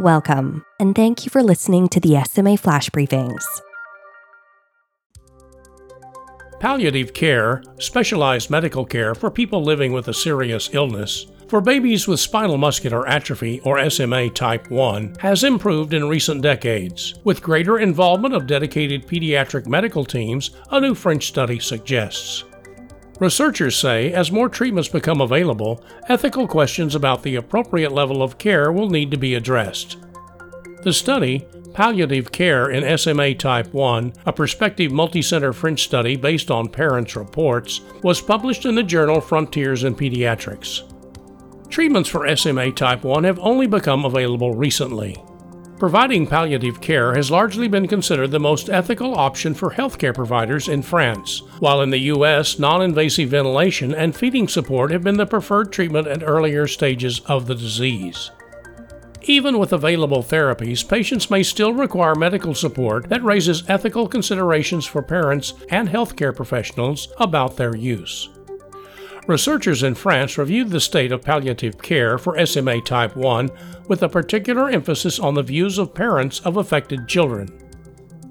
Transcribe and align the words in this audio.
Welcome, 0.00 0.64
and 0.78 0.94
thank 0.94 1.24
you 1.24 1.30
for 1.30 1.42
listening 1.42 1.88
to 1.88 1.98
the 1.98 2.22
SMA 2.22 2.56
Flash 2.56 2.88
Briefings. 2.90 3.42
Palliative 6.60 7.12
care, 7.14 7.64
specialized 7.80 8.48
medical 8.48 8.84
care 8.84 9.16
for 9.16 9.28
people 9.28 9.60
living 9.60 9.92
with 9.92 10.06
a 10.06 10.14
serious 10.14 10.70
illness, 10.72 11.26
for 11.48 11.60
babies 11.60 12.06
with 12.06 12.20
spinal 12.20 12.58
muscular 12.58 13.08
atrophy 13.08 13.60
or 13.64 13.90
SMA 13.90 14.30
type 14.30 14.70
1 14.70 15.16
has 15.18 15.42
improved 15.42 15.92
in 15.92 16.08
recent 16.08 16.42
decades. 16.42 17.16
With 17.24 17.42
greater 17.42 17.80
involvement 17.80 18.36
of 18.36 18.46
dedicated 18.46 19.04
pediatric 19.04 19.66
medical 19.66 20.04
teams, 20.04 20.52
a 20.70 20.80
new 20.80 20.94
French 20.94 21.26
study 21.26 21.58
suggests. 21.58 22.44
Researchers 23.20 23.76
say 23.76 24.12
as 24.12 24.30
more 24.30 24.48
treatments 24.48 24.88
become 24.88 25.20
available, 25.20 25.84
ethical 26.08 26.46
questions 26.46 26.94
about 26.94 27.22
the 27.22 27.34
appropriate 27.34 27.90
level 27.90 28.22
of 28.22 28.38
care 28.38 28.70
will 28.70 28.88
need 28.88 29.10
to 29.10 29.16
be 29.16 29.34
addressed. 29.34 29.96
The 30.84 30.92
study, 30.92 31.44
Palliative 31.74 32.30
Care 32.30 32.70
in 32.70 32.96
SMA 32.96 33.34
Type 33.34 33.74
1, 33.74 34.12
a 34.26 34.32
prospective 34.32 34.92
multicenter 34.92 35.52
French 35.52 35.82
study 35.82 36.14
based 36.16 36.50
on 36.50 36.68
parents' 36.68 37.16
reports, 37.16 37.80
was 38.02 38.20
published 38.20 38.64
in 38.64 38.76
the 38.76 38.82
journal 38.84 39.20
Frontiers 39.20 39.82
in 39.82 39.96
Pediatrics. 39.96 40.84
Treatments 41.68 42.08
for 42.08 42.34
SMA 42.36 42.72
type 42.72 43.02
1 43.02 43.24
have 43.24 43.38
only 43.40 43.66
become 43.66 44.04
available 44.04 44.54
recently. 44.54 45.16
Providing 45.78 46.26
palliative 46.26 46.80
care 46.80 47.14
has 47.14 47.30
largely 47.30 47.68
been 47.68 47.86
considered 47.86 48.32
the 48.32 48.40
most 48.40 48.68
ethical 48.68 49.14
option 49.14 49.54
for 49.54 49.70
healthcare 49.70 50.12
providers 50.12 50.66
in 50.66 50.82
France, 50.82 51.42
while 51.60 51.82
in 51.82 51.90
the 51.90 52.10
US, 52.14 52.58
non 52.58 52.82
invasive 52.82 53.28
ventilation 53.28 53.94
and 53.94 54.16
feeding 54.16 54.48
support 54.48 54.90
have 54.90 55.04
been 55.04 55.16
the 55.16 55.24
preferred 55.24 55.70
treatment 55.70 56.08
at 56.08 56.24
earlier 56.24 56.66
stages 56.66 57.20
of 57.26 57.46
the 57.46 57.54
disease. 57.54 58.32
Even 59.22 59.56
with 59.56 59.72
available 59.72 60.22
therapies, 60.22 60.88
patients 60.88 61.30
may 61.30 61.44
still 61.44 61.72
require 61.72 62.16
medical 62.16 62.54
support 62.54 63.08
that 63.08 63.22
raises 63.22 63.62
ethical 63.68 64.08
considerations 64.08 64.84
for 64.84 65.00
parents 65.00 65.54
and 65.70 65.88
healthcare 65.88 66.34
professionals 66.34 67.06
about 67.18 67.56
their 67.56 67.76
use. 67.76 68.30
Researchers 69.28 69.82
in 69.82 69.94
France 69.94 70.38
reviewed 70.38 70.70
the 70.70 70.80
state 70.80 71.12
of 71.12 71.20
palliative 71.20 71.76
care 71.82 72.16
for 72.16 72.46
SMA 72.46 72.80
type 72.80 73.14
1 73.14 73.50
with 73.86 74.02
a 74.02 74.08
particular 74.08 74.70
emphasis 74.70 75.20
on 75.20 75.34
the 75.34 75.42
views 75.42 75.76
of 75.76 75.92
parents 75.92 76.40
of 76.40 76.56
affected 76.56 77.06
children. 77.06 77.46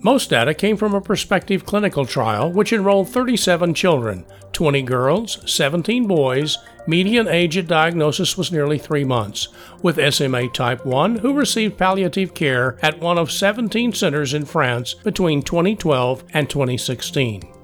Most 0.02 0.32
data 0.32 0.56
came 0.56 0.76
from 0.76 0.96
a 0.96 1.02
prospective 1.02 1.68
clinical 1.68 2.04
trial 2.04 2.52
which 2.52 2.74
enrolled 2.74 3.10
37 3.10 3.76
children 3.76 4.26
20 4.54 4.82
girls, 4.82 5.40
17 5.46 6.08
boys, 6.08 6.58
median 6.88 7.28
age 7.28 7.58
at 7.58 7.68
diagnosis 7.68 8.36
was 8.36 8.52
nearly 8.52 8.80
three 8.80 9.04
months, 9.04 9.50
with 9.84 10.02
SMA 10.12 10.50
type 10.50 10.84
1 10.84 11.18
who 11.18 11.36
received 11.36 11.78
palliative 11.78 12.34
care 12.34 12.76
at 12.82 13.00
one 13.00 13.20
of 13.20 13.32
17 13.32 13.94
centers 13.94 14.34
in 14.34 14.46
France 14.46 14.96
between 14.96 15.44
2012 15.44 16.24
and 16.34 16.50
2016. 16.50 17.57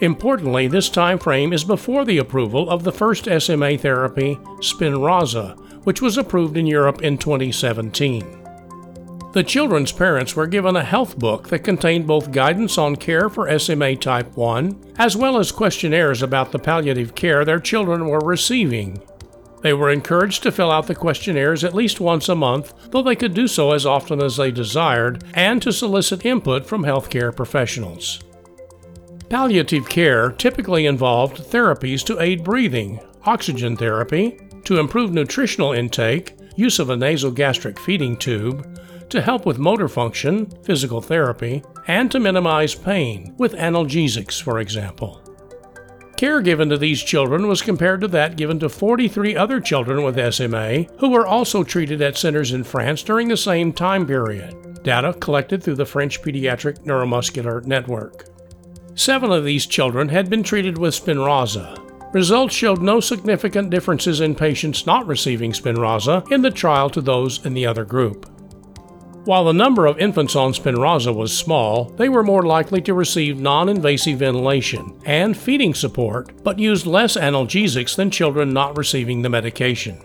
Importantly, 0.00 0.68
this 0.68 0.90
time 0.90 1.18
frame 1.18 1.52
is 1.52 1.64
before 1.64 2.04
the 2.04 2.18
approval 2.18 2.68
of 2.68 2.84
the 2.84 2.92
first 2.92 3.24
SMA 3.24 3.78
therapy, 3.78 4.36
Spinraza, 4.60 5.58
which 5.84 6.02
was 6.02 6.18
approved 6.18 6.56
in 6.56 6.66
Europe 6.66 7.02
in 7.02 7.16
2017. 7.16 8.46
The 9.32 9.42
children's 9.42 9.92
parents 9.92 10.34
were 10.34 10.46
given 10.46 10.76
a 10.76 10.84
health 10.84 11.18
book 11.18 11.48
that 11.48 11.60
contained 11.60 12.06
both 12.06 12.32
guidance 12.32 12.78
on 12.78 12.96
care 12.96 13.28
for 13.28 13.58
SMA 13.58 13.96
type 13.96 14.36
1 14.36 14.94
as 14.98 15.16
well 15.16 15.38
as 15.38 15.52
questionnaires 15.52 16.22
about 16.22 16.52
the 16.52 16.58
palliative 16.58 17.14
care 17.14 17.44
their 17.44 17.60
children 17.60 18.08
were 18.08 18.20
receiving. 18.20 19.00
They 19.62 19.72
were 19.72 19.90
encouraged 19.90 20.42
to 20.44 20.52
fill 20.52 20.70
out 20.70 20.86
the 20.86 20.94
questionnaires 20.94 21.64
at 21.64 21.74
least 21.74 22.00
once 22.00 22.28
a 22.28 22.34
month, 22.34 22.72
though 22.90 23.02
they 23.02 23.16
could 23.16 23.34
do 23.34 23.48
so 23.48 23.72
as 23.72 23.84
often 23.84 24.22
as 24.22 24.36
they 24.36 24.50
desired, 24.50 25.24
and 25.34 25.60
to 25.62 25.72
solicit 25.72 26.24
input 26.24 26.66
from 26.66 26.84
healthcare 26.84 27.34
professionals. 27.34 28.20
Palliative 29.28 29.88
care 29.88 30.30
typically 30.30 30.86
involved 30.86 31.50
therapies 31.50 32.04
to 32.04 32.20
aid 32.20 32.44
breathing, 32.44 33.00
oxygen 33.24 33.76
therapy, 33.76 34.38
to 34.64 34.78
improve 34.78 35.12
nutritional 35.12 35.72
intake, 35.72 36.34
use 36.54 36.78
of 36.78 36.90
a 36.90 36.96
nasogastric 36.96 37.76
feeding 37.78 38.16
tube, 38.16 38.78
to 39.10 39.20
help 39.20 39.44
with 39.44 39.58
motor 39.58 39.88
function, 39.88 40.46
physical 40.62 41.00
therapy, 41.00 41.62
and 41.88 42.10
to 42.10 42.20
minimize 42.20 42.74
pain, 42.74 43.34
with 43.36 43.54
analgesics, 43.54 44.40
for 44.40 44.60
example. 44.60 45.20
Care 46.16 46.40
given 46.40 46.68
to 46.68 46.78
these 46.78 47.02
children 47.02 47.46
was 47.46 47.60
compared 47.60 48.00
to 48.00 48.08
that 48.08 48.36
given 48.36 48.58
to 48.60 48.68
43 48.68 49.36
other 49.36 49.60
children 49.60 50.02
with 50.02 50.34
SMA 50.34 50.84
who 50.98 51.10
were 51.10 51.26
also 51.26 51.62
treated 51.62 52.00
at 52.00 52.16
centers 52.16 52.52
in 52.52 52.64
France 52.64 53.02
during 53.02 53.28
the 53.28 53.36
same 53.36 53.72
time 53.72 54.06
period. 54.06 54.82
Data 54.82 55.12
collected 55.14 55.62
through 55.62 55.74
the 55.74 55.84
French 55.84 56.22
Pediatric 56.22 56.84
Neuromuscular 56.84 57.64
Network. 57.66 58.35
Seven 58.98 59.30
of 59.30 59.44
these 59.44 59.66
children 59.66 60.08
had 60.08 60.30
been 60.30 60.42
treated 60.42 60.78
with 60.78 60.94
Spinraza. 60.94 61.82
Results 62.14 62.54
showed 62.54 62.80
no 62.80 62.98
significant 62.98 63.68
differences 63.68 64.22
in 64.22 64.34
patients 64.34 64.86
not 64.86 65.06
receiving 65.06 65.52
Spinraza 65.52 66.32
in 66.32 66.40
the 66.40 66.50
trial 66.50 66.88
to 66.88 67.02
those 67.02 67.44
in 67.44 67.52
the 67.52 67.66
other 67.66 67.84
group. 67.84 68.24
While 69.26 69.44
the 69.44 69.52
number 69.52 69.84
of 69.84 69.98
infants 69.98 70.34
on 70.34 70.52
Spinraza 70.52 71.14
was 71.14 71.36
small, 71.36 71.90
they 71.96 72.08
were 72.08 72.22
more 72.22 72.44
likely 72.44 72.80
to 72.82 72.94
receive 72.94 73.38
non 73.38 73.68
invasive 73.68 74.20
ventilation 74.20 74.98
and 75.04 75.36
feeding 75.36 75.74
support, 75.74 76.42
but 76.42 76.58
used 76.58 76.86
less 76.86 77.18
analgesics 77.18 77.96
than 77.96 78.10
children 78.10 78.54
not 78.54 78.78
receiving 78.78 79.20
the 79.20 79.28
medication. 79.28 80.00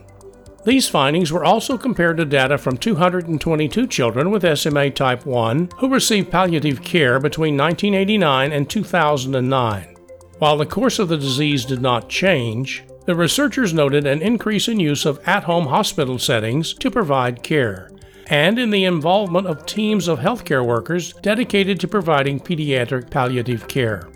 These 0.63 0.89
findings 0.89 1.31
were 1.31 1.43
also 1.43 1.75
compared 1.75 2.17
to 2.17 2.25
data 2.25 2.55
from 2.57 2.77
222 2.77 3.87
children 3.87 4.29
with 4.29 4.57
SMA 4.57 4.91
type 4.91 5.25
1 5.25 5.69
who 5.77 5.89
received 5.89 6.29
palliative 6.29 6.83
care 6.83 7.19
between 7.19 7.57
1989 7.57 8.51
and 8.51 8.69
2009. 8.69 9.95
While 10.37 10.57
the 10.57 10.67
course 10.67 10.99
of 10.99 11.07
the 11.07 11.17
disease 11.17 11.65
did 11.65 11.81
not 11.81 12.09
change, 12.09 12.83
the 13.05 13.15
researchers 13.15 13.73
noted 13.73 14.05
an 14.05 14.21
increase 14.21 14.67
in 14.67 14.79
use 14.79 15.05
of 15.05 15.19
at 15.27 15.43
home 15.43 15.65
hospital 15.65 16.19
settings 16.19 16.75
to 16.75 16.91
provide 16.91 17.41
care, 17.41 17.89
and 18.27 18.59
in 18.59 18.69
the 18.69 18.85
involvement 18.85 19.47
of 19.47 19.65
teams 19.65 20.07
of 20.07 20.19
healthcare 20.19 20.65
workers 20.65 21.13
dedicated 21.23 21.79
to 21.79 21.87
providing 21.87 22.39
pediatric 22.39 23.09
palliative 23.09 23.67
care. 23.67 24.10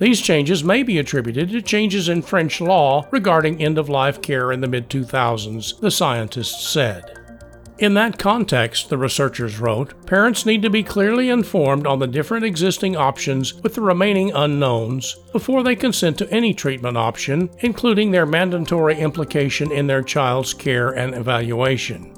These 0.00 0.22
changes 0.22 0.64
may 0.64 0.82
be 0.82 0.98
attributed 0.98 1.50
to 1.50 1.60
changes 1.60 2.08
in 2.08 2.22
French 2.22 2.58
law 2.62 3.06
regarding 3.10 3.62
end 3.62 3.76
of 3.76 3.90
life 3.90 4.22
care 4.22 4.50
in 4.50 4.62
the 4.62 4.66
mid 4.66 4.88
2000s, 4.88 5.78
the 5.78 5.90
scientists 5.90 6.66
said. 6.70 7.18
In 7.78 7.92
that 7.94 8.18
context, 8.18 8.88
the 8.88 8.96
researchers 8.96 9.58
wrote, 9.58 10.06
parents 10.06 10.46
need 10.46 10.62
to 10.62 10.70
be 10.70 10.82
clearly 10.82 11.28
informed 11.28 11.86
on 11.86 11.98
the 11.98 12.06
different 12.06 12.46
existing 12.46 12.96
options 12.96 13.54
with 13.62 13.74
the 13.74 13.82
remaining 13.82 14.32
unknowns 14.32 15.16
before 15.32 15.62
they 15.62 15.76
consent 15.76 16.16
to 16.18 16.30
any 16.30 16.54
treatment 16.54 16.96
option, 16.96 17.50
including 17.58 18.10
their 18.10 18.26
mandatory 18.26 18.98
implication 18.98 19.70
in 19.70 19.86
their 19.86 20.02
child's 20.02 20.54
care 20.54 20.90
and 20.90 21.14
evaluation. 21.14 22.14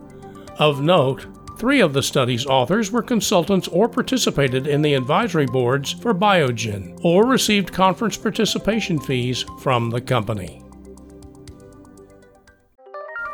Of 0.60 0.81
note, 0.81 1.26
Three 1.62 1.81
of 1.81 1.93
the 1.93 2.03
study's 2.03 2.45
authors 2.45 2.91
were 2.91 3.03
consultants 3.03 3.69
or 3.69 3.89
participated 3.89 4.67
in 4.67 4.83
the 4.83 4.95
advisory 4.95 5.47
boards 5.47 5.93
for 5.93 6.12
Biogen 6.12 6.99
or 7.05 7.25
received 7.25 7.73
conference 7.73 8.17
participation 8.17 8.99
fees 8.99 9.45
from 9.61 9.89
the 9.89 10.01
company. 10.01 10.61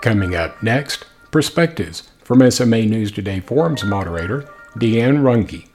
Coming 0.02 0.34
up 0.34 0.62
next, 0.62 1.06
Perspectives 1.30 2.10
from 2.22 2.50
SMA 2.50 2.82
News 2.82 3.10
Today 3.12 3.40
Forums 3.40 3.82
moderator 3.82 4.46
Deanne 4.76 5.22
Runge. 5.22 5.66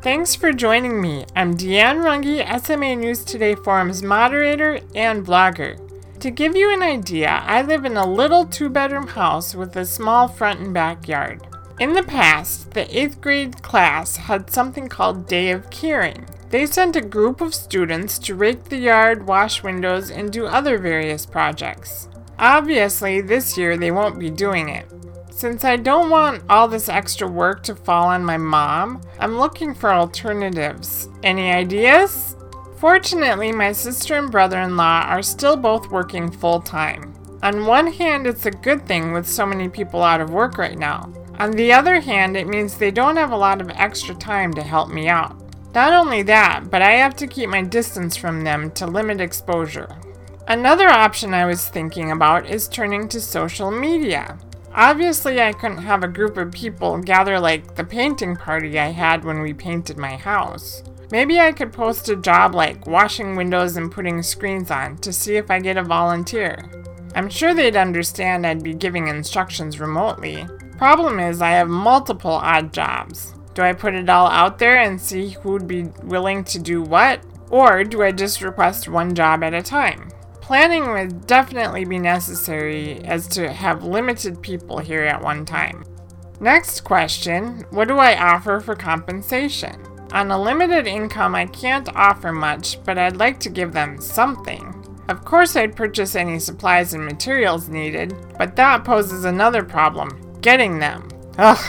Thanks 0.00 0.34
for 0.34 0.50
joining 0.50 0.98
me. 1.02 1.26
I'm 1.36 1.58
Deanne 1.58 2.02
Runge, 2.02 2.64
SMA 2.64 2.96
News 2.96 3.22
Today 3.22 3.54
Forums 3.54 4.02
moderator 4.02 4.80
and 4.94 5.26
blogger. 5.26 5.91
To 6.22 6.30
give 6.30 6.54
you 6.54 6.72
an 6.72 6.82
idea, 6.82 7.42
I 7.44 7.62
live 7.62 7.84
in 7.84 7.96
a 7.96 8.06
little 8.06 8.46
two 8.46 8.68
bedroom 8.68 9.08
house 9.08 9.56
with 9.56 9.74
a 9.74 9.84
small 9.84 10.28
front 10.28 10.60
and 10.60 10.72
backyard. 10.72 11.44
In 11.80 11.94
the 11.94 12.04
past, 12.04 12.70
the 12.70 12.84
8th 12.84 13.20
grade 13.20 13.60
class 13.60 14.14
had 14.14 14.48
something 14.48 14.86
called 14.86 15.26
Day 15.26 15.50
of 15.50 15.68
Caring. 15.70 16.24
They 16.50 16.64
sent 16.66 16.94
a 16.94 17.00
group 17.00 17.40
of 17.40 17.56
students 17.56 18.20
to 18.20 18.36
rake 18.36 18.62
the 18.62 18.76
yard, 18.76 19.26
wash 19.26 19.64
windows, 19.64 20.12
and 20.12 20.32
do 20.32 20.46
other 20.46 20.78
various 20.78 21.26
projects. 21.26 22.08
Obviously, 22.38 23.20
this 23.20 23.58
year 23.58 23.76
they 23.76 23.90
won't 23.90 24.20
be 24.20 24.30
doing 24.30 24.68
it. 24.68 24.86
Since 25.32 25.64
I 25.64 25.74
don't 25.74 26.08
want 26.08 26.44
all 26.48 26.68
this 26.68 26.88
extra 26.88 27.26
work 27.26 27.64
to 27.64 27.74
fall 27.74 28.06
on 28.06 28.24
my 28.24 28.36
mom, 28.36 29.00
I'm 29.18 29.38
looking 29.38 29.74
for 29.74 29.92
alternatives. 29.92 31.08
Any 31.24 31.50
ideas? 31.50 32.36
Fortunately, 32.82 33.52
my 33.52 33.70
sister 33.70 34.16
and 34.16 34.28
brother 34.28 34.58
in 34.58 34.76
law 34.76 35.02
are 35.02 35.22
still 35.22 35.56
both 35.56 35.92
working 35.92 36.28
full 36.28 36.60
time. 36.60 37.14
On 37.40 37.64
one 37.64 37.86
hand, 37.86 38.26
it's 38.26 38.46
a 38.46 38.50
good 38.50 38.88
thing 38.88 39.12
with 39.12 39.24
so 39.24 39.46
many 39.46 39.68
people 39.68 40.02
out 40.02 40.20
of 40.20 40.30
work 40.30 40.58
right 40.58 40.76
now. 40.76 41.12
On 41.38 41.52
the 41.52 41.72
other 41.72 42.00
hand, 42.00 42.36
it 42.36 42.48
means 42.48 42.76
they 42.76 42.90
don't 42.90 43.16
have 43.16 43.30
a 43.30 43.36
lot 43.36 43.60
of 43.60 43.70
extra 43.70 44.16
time 44.16 44.52
to 44.54 44.64
help 44.64 44.88
me 44.88 45.06
out. 45.06 45.36
Not 45.72 45.92
only 45.92 46.22
that, 46.22 46.72
but 46.72 46.82
I 46.82 46.90
have 46.94 47.14
to 47.18 47.28
keep 47.28 47.48
my 47.48 47.62
distance 47.62 48.16
from 48.16 48.42
them 48.42 48.72
to 48.72 48.88
limit 48.88 49.20
exposure. 49.20 49.96
Another 50.48 50.88
option 50.88 51.34
I 51.34 51.46
was 51.46 51.68
thinking 51.68 52.10
about 52.10 52.50
is 52.50 52.66
turning 52.66 53.06
to 53.10 53.20
social 53.20 53.70
media. 53.70 54.36
Obviously, 54.74 55.40
I 55.40 55.52
couldn't 55.52 55.78
have 55.78 56.02
a 56.02 56.08
group 56.08 56.36
of 56.38 56.52
people 56.52 56.96
gather 56.98 57.38
like 57.38 57.74
the 57.74 57.84
painting 57.84 58.36
party 58.36 58.78
I 58.78 58.88
had 58.88 59.24
when 59.24 59.42
we 59.42 59.52
painted 59.52 59.98
my 59.98 60.16
house. 60.16 60.82
Maybe 61.10 61.38
I 61.38 61.52
could 61.52 61.74
post 61.74 62.08
a 62.08 62.16
job 62.16 62.54
like 62.54 62.86
washing 62.86 63.36
windows 63.36 63.76
and 63.76 63.92
putting 63.92 64.22
screens 64.22 64.70
on 64.70 64.96
to 64.98 65.12
see 65.12 65.36
if 65.36 65.50
I 65.50 65.60
get 65.60 65.76
a 65.76 65.82
volunteer. 65.82 66.58
I'm 67.14 67.28
sure 67.28 67.52
they'd 67.52 67.76
understand 67.76 68.46
I'd 68.46 68.62
be 68.62 68.72
giving 68.72 69.08
instructions 69.08 69.78
remotely. 69.78 70.46
Problem 70.78 71.20
is, 71.20 71.42
I 71.42 71.50
have 71.50 71.68
multiple 71.68 72.30
odd 72.30 72.72
jobs. 72.72 73.34
Do 73.52 73.60
I 73.60 73.74
put 73.74 73.94
it 73.94 74.08
all 74.08 74.28
out 74.28 74.58
there 74.58 74.78
and 74.78 74.98
see 74.98 75.30
who'd 75.30 75.68
be 75.68 75.84
willing 76.02 76.44
to 76.44 76.58
do 76.58 76.80
what? 76.80 77.22
Or 77.50 77.84
do 77.84 78.02
I 78.02 78.10
just 78.10 78.40
request 78.40 78.88
one 78.88 79.14
job 79.14 79.44
at 79.44 79.52
a 79.52 79.62
time? 79.62 80.08
Planning 80.52 80.90
would 80.90 81.26
definitely 81.26 81.86
be 81.86 81.98
necessary 81.98 83.02
as 83.06 83.26
to 83.28 83.50
have 83.50 83.84
limited 83.84 84.42
people 84.42 84.76
here 84.80 85.02
at 85.02 85.22
one 85.22 85.46
time. 85.46 85.82
Next 86.40 86.80
question 86.80 87.64
What 87.70 87.88
do 87.88 87.96
I 87.96 88.22
offer 88.22 88.60
for 88.60 88.76
compensation? 88.76 89.74
On 90.12 90.30
a 90.30 90.38
limited 90.38 90.86
income, 90.86 91.34
I 91.34 91.46
can't 91.46 91.88
offer 91.96 92.32
much, 92.32 92.84
but 92.84 92.98
I'd 92.98 93.16
like 93.16 93.40
to 93.40 93.48
give 93.48 93.72
them 93.72 93.98
something. 93.98 94.74
Of 95.08 95.24
course, 95.24 95.56
I'd 95.56 95.74
purchase 95.74 96.14
any 96.14 96.38
supplies 96.38 96.92
and 96.92 97.02
materials 97.02 97.70
needed, 97.70 98.14
but 98.36 98.54
that 98.56 98.84
poses 98.84 99.24
another 99.24 99.64
problem 99.64 100.38
getting 100.42 100.78
them. 100.78 101.08
Ugh. 101.38 101.64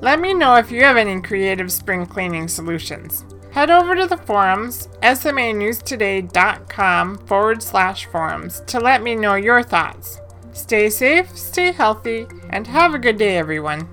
Let 0.00 0.20
me 0.20 0.32
know 0.32 0.54
if 0.54 0.70
you 0.70 0.84
have 0.84 0.96
any 0.96 1.20
creative 1.20 1.72
spring 1.72 2.06
cleaning 2.06 2.46
solutions. 2.46 3.24
Head 3.52 3.70
over 3.70 3.94
to 3.94 4.06
the 4.06 4.16
forums, 4.16 4.88
smanewstoday.com 5.02 7.18
forward 7.26 7.62
slash 7.62 8.06
forums, 8.06 8.62
to 8.66 8.80
let 8.80 9.02
me 9.02 9.14
know 9.14 9.34
your 9.34 9.62
thoughts. 9.62 10.18
Stay 10.52 10.88
safe, 10.88 11.36
stay 11.36 11.70
healthy, 11.70 12.26
and 12.48 12.66
have 12.66 12.94
a 12.94 12.98
good 12.98 13.18
day, 13.18 13.36
everyone. 13.36 13.86